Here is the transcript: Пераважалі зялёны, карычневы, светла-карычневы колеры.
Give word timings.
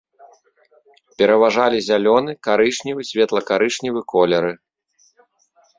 Пераважалі 1.21 1.77
зялёны, 1.89 2.31
карычневы, 2.49 3.01
светла-карычневы 3.11 4.01
колеры. 4.17 4.51